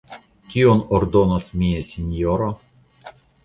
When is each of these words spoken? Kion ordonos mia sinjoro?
Kion 0.53 0.81
ordonos 0.99 1.51
mia 1.61 1.85
sinjoro? 1.93 2.51